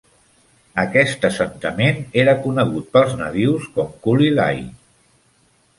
[0.83, 4.69] Aquest assentament era conegut pels nadius com "Culilay".